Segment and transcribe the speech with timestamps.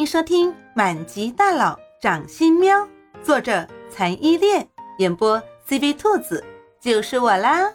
[0.00, 2.74] 迎收听《满级大佬掌心喵》，
[3.22, 4.66] 作者残依恋，
[4.96, 5.38] 演播
[5.68, 6.42] CV 兔子，
[6.80, 7.70] 就是我啦。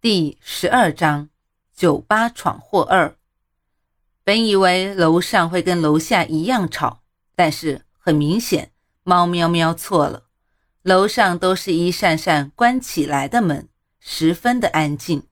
[0.00, 1.28] 第十二章：
[1.74, 3.16] 酒吧闯祸二。
[4.22, 7.02] 本以为楼上会跟楼下一样吵，
[7.34, 8.70] 但是很明显，
[9.02, 10.26] 猫喵喵错了。
[10.82, 15.27] 楼上都是一扇扇关起来的门，十分的安静。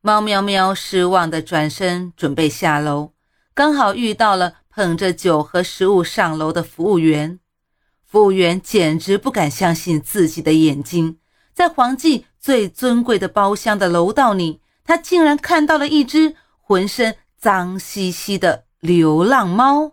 [0.00, 3.12] 猫喵喵失望的转身准备下楼，
[3.52, 7.40] 刚好遇到了捧着酒和食物上楼的服务员。
[8.04, 11.18] 服务员简直不敢相信自己的眼睛，
[11.52, 17.16] 在黄记最尊贵的包厢的楼道里，他竟然看到了一只浑身。
[17.40, 19.92] 脏兮兮的流浪猫，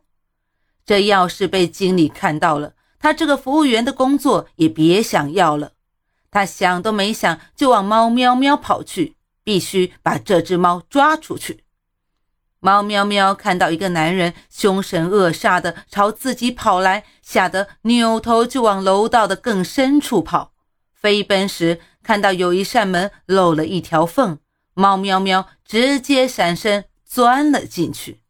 [0.83, 5.73] 这要是被经理看到了，他这个服务员的工作也别想要了。
[6.31, 9.15] 他想都没想就往猫喵喵跑去，
[9.45, 11.63] 必须把这只猫抓出去。
[12.59, 20.51] 猫喵喵看到一个男人凶神恶煞的朝自己跑来，吓得扭头就往楼道的更深处跑。
[20.91, 24.39] 飞奔时看到有一扇门漏了一条缝，
[24.73, 26.83] 猫喵喵直接闪身。
[27.07, 28.23] 钻了进去，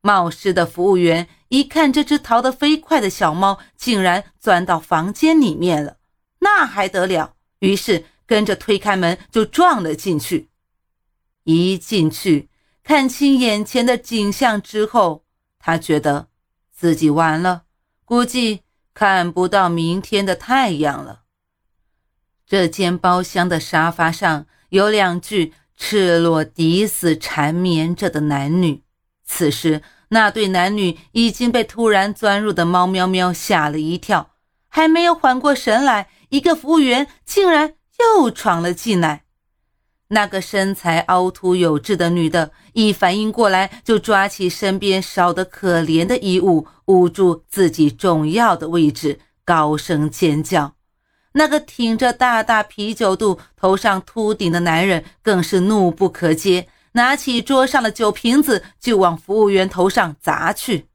[0.00, 5.98] 冒失的服务员一看这只逃得飞快的小猫竟然钻到房间里面了，
[6.40, 7.34] 那还得了？
[7.60, 10.50] 于是跟着推开门就撞了进去。
[11.44, 12.48] 一进去
[12.82, 15.24] 看清眼前的景象之后，
[15.58, 16.28] 他觉得
[16.72, 17.64] 自己完了，
[18.04, 18.60] 估计
[18.92, 21.22] 看不到明天的太阳了。
[22.46, 25.54] 这间包厢的沙发上有两具。
[25.76, 28.84] 赤裸抵死缠绵着的男女，
[29.24, 34.30] 此时那对男女已经被突然钻入的猫喵喵吓了一跳，
[34.68, 37.74] 还没有缓过神来，一个服务员竟然
[38.16, 39.22] 又闯了进来。
[40.08, 50.74] 那个身材凹凸有致的女的，一反应过来就抓起身边少得可怜的衣物捂住自己重要的位置，高声尖叫。
[51.32, 60.86] 那个挺着大大啤酒肚、头上秃顶的男人更是怒不可遏，拿起桌上的酒瓶子就往服务员头上砸去。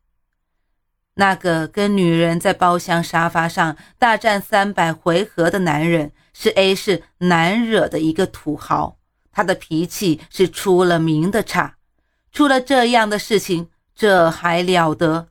[1.15, 8.97] 那个跟女人在包厢沙发上大战三百回合的男人，是 A 市难惹的一个土豪，
[9.29, 11.75] 他的脾气是出了名的差。
[12.31, 15.27] 出了这样的事情，这还了得？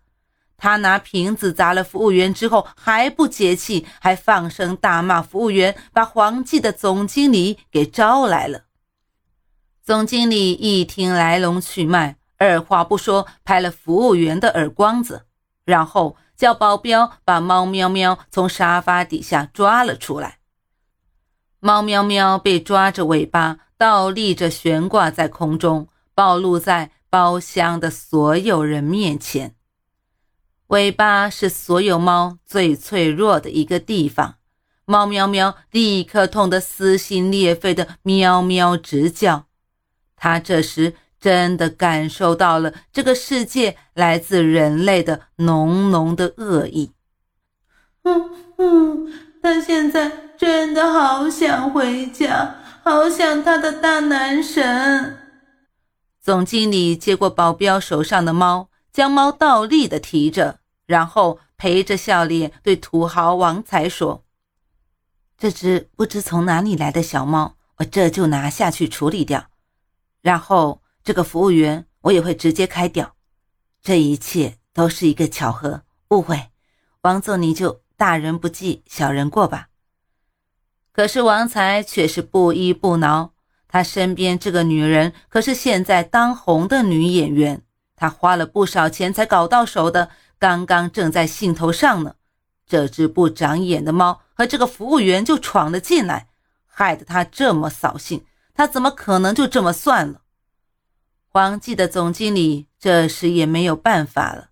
[0.59, 8.65] 他拿瓶子砸了服务员之后还不解气，还放声大骂服务员，把黄记的总经理给招来了。
[9.83, 15.25] 总经理一听来龙去脉，二话不说拍了服务员的耳光子，
[15.65, 20.38] 然后叫保镖把猫喵喵从沙发底下抓了出来。
[21.61, 29.55] 猫喵喵被抓着尾巴倒立着悬挂在空中，暴露在包厢的所有人面前。
[30.69, 34.37] 尾巴是所有猫最脆弱的一个地方，
[34.85, 39.47] 猫喵喵立刻痛得撕心裂肺的喵喵直叫。
[40.15, 46.93] 它这时真的感受到了这个世界来自人类的浓浓的恶意。
[48.03, 55.19] 嗯嗯，他现在真的好想回家，好想他的大男神。
[56.21, 58.69] 总经理接过保镖手上的猫。
[58.91, 64.25] 将猫倒立的提着，然后陪着笑脸对土豪王才说
[65.39, 69.51] ：“这只不知从哪里来的小猫，我这就拿下去处理掉。
[70.21, 73.15] 然后这个服务员我也会直接开掉。
[73.83, 76.49] 这一切都是一个巧合，误会。
[77.03, 79.69] 王总，你就大人不计小人过吧。”
[80.91, 83.35] 可是王才却是不依不挠，
[83.69, 87.63] 他身边这个女人可是现在当红的女演员。
[87.95, 92.15] 他花了不少钱才搞到手的，刚刚正在兴头上呢。
[92.67, 96.29] 这只不长眼的猫和这个服务员就闯了进来，
[96.65, 98.25] 害得他这么扫兴。
[98.55, 100.23] 他怎么可能就这么算了？
[101.27, 104.51] 黄记的总经理这时也没有办法了。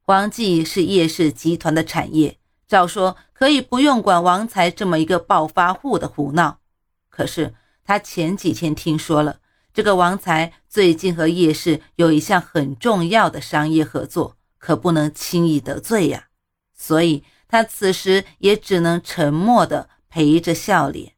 [0.00, 2.38] 黄记是叶氏集团的产业，
[2.68, 6.60] 照说可以不用管王才这么一个暴发户的胡闹。
[7.08, 7.54] 可是
[7.84, 9.40] 他前几天听说了。
[9.74, 16.28] 这个王才最近和叶氏有一项很重要的商业合作，可不能轻易得罪呀。
[16.74, 21.12] 所以他此时也只能沉默的陪着笑脸。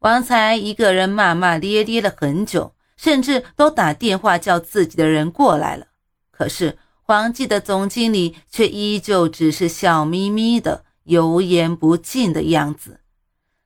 [0.00, 5.88] 王才一个人骂骂咧咧了很久，甚至都打电话叫自己的人过来了。
[6.30, 13.00] 可是黄记的总经理却依旧只是笑眯眯的、油盐不进的样子。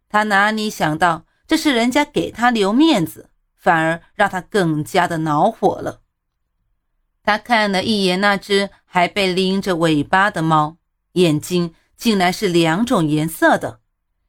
[0.09, 3.31] 他哪里想到，这是人家给他留面子。
[3.63, 6.01] 反而让他更加的恼火了。
[7.23, 10.79] 他看了一眼那只还被拎着尾巴的猫，
[11.13, 13.81] 眼睛竟然是两种颜色的。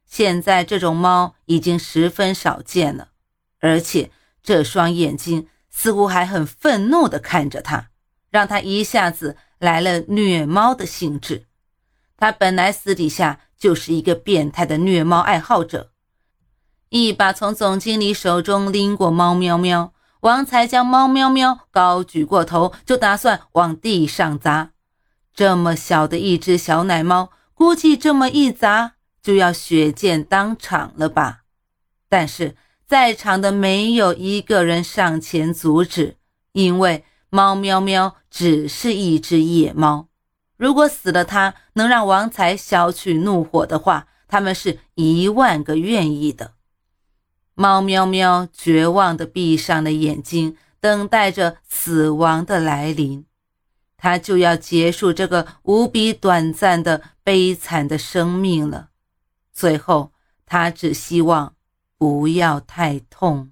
[0.04, 3.12] 现在这种猫已经十分少见了，
[3.60, 4.10] 而且
[4.42, 7.88] 这双眼睛似乎还很愤怒地看着他，
[8.32, 11.46] 让他一下子来了虐猫的兴致。
[12.16, 15.92] 他本来私底下就是一个变态的虐猫爱好者，
[16.88, 19.92] 一把从总经理手中拎过猫喵喵，
[20.22, 24.72] 王才将猫喵喵高举过头，就打算往地上砸。
[25.32, 28.94] 这么小的一只小奶猫，估计这么一砸。
[29.22, 31.42] 就要血溅当场了吧？
[32.08, 32.56] 但是
[32.88, 36.16] 在场的没有一个人上前阻止，
[36.50, 40.08] 因为猫喵喵只是一只野猫。
[40.58, 46.52] 如果死了它能让王才消去怒火的话，他们是一万个愿意的。
[47.54, 53.24] 猫喵喵绝望地闭上了眼睛，等待着死亡的来临。
[53.96, 58.90] 它就要结束这个无比短暂的悲惨的生命了。
[59.54, 60.12] 最后，
[60.44, 61.54] 他只希望
[61.96, 63.51] 不要太痛。